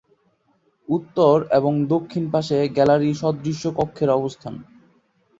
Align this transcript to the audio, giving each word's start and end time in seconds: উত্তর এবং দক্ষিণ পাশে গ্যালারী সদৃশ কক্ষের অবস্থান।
উত্তর 0.87 1.35
এবং 1.51 1.73
দক্ষিণ 1.93 2.23
পাশে 2.33 2.57
গ্যালারী 2.75 3.11
সদৃশ 3.21 3.61
কক্ষের 3.77 4.09
অবস্থান। 4.11 4.53